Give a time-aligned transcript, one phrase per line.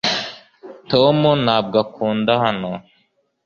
[0.91, 2.71] tom ntabwo akunda hano